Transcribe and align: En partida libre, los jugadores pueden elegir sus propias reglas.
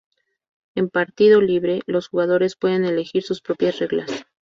En 0.73 0.89
partida 0.89 1.37
libre, 1.37 1.83
los 1.85 2.07
jugadores 2.07 2.55
pueden 2.55 2.85
elegir 2.85 3.21
sus 3.21 3.39
propias 3.39 3.77
reglas. 3.77 4.25